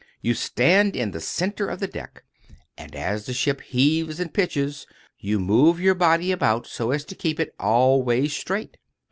[0.19, 2.23] You stand in the centre of the deck,
[2.75, 4.87] and, as the ship heaves and pitches,
[5.19, 8.77] you move your body about, so as to keep it always straight.